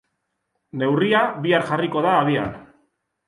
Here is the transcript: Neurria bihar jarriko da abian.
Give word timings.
Neurria 0.83 1.19
bihar 1.45 1.67
jarriko 1.69 2.03
da 2.07 2.17
abian. 2.25 2.57